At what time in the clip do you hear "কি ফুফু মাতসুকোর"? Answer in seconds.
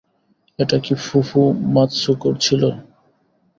0.85-2.33